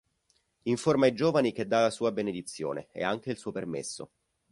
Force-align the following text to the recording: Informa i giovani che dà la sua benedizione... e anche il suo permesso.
Informa 0.63 1.05
i 1.05 1.13
giovani 1.13 1.51
che 1.51 1.67
dà 1.67 1.81
la 1.81 1.91
sua 1.91 2.11
benedizione... 2.11 2.87
e 2.91 3.03
anche 3.03 3.29
il 3.29 3.37
suo 3.37 3.51
permesso. 3.51 4.09